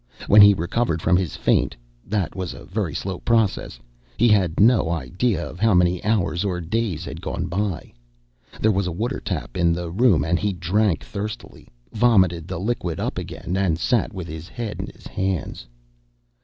When 0.25 0.41
he 0.41 0.55
recovered 0.55 0.99
from 0.99 1.15
his 1.15 1.35
faint 1.35 1.75
that 2.03 2.35
was 2.35 2.55
a 2.55 2.65
very 2.65 2.95
slow 2.95 3.19
process 3.19 3.79
he 4.17 4.29
had 4.29 4.59
no 4.59 4.89
idea 4.89 5.47
of 5.47 5.59
how 5.59 5.75
many 5.75 6.03
hours 6.03 6.43
or 6.43 6.59
days 6.59 7.05
had 7.05 7.21
gone 7.21 7.45
by. 7.45 7.93
There 8.59 8.71
was 8.71 8.87
a 8.87 8.91
water 8.91 9.19
tap 9.19 9.55
in 9.55 9.73
the 9.73 9.91
room 9.91 10.23
and 10.25 10.39
he 10.39 10.53
drank 10.53 11.03
thirstily, 11.03 11.67
vomited 11.93 12.47
the 12.47 12.59
liquid 12.59 12.99
up 12.99 13.19
again, 13.19 13.55
and 13.55 13.77
sat 13.77 14.11
with 14.11 14.25
his 14.27 14.47
head 14.49 14.79
in 14.79 14.87
his 14.87 15.05
hands. 15.05 15.67